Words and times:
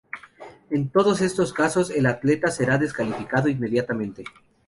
En 0.71 0.89
todos 0.89 1.21
estos 1.21 1.53
casos 1.53 1.91
el 1.91 2.07
atleta 2.07 2.49
será 2.49 2.79
descalificado 2.79 3.49
inmediatamente. 3.49 4.23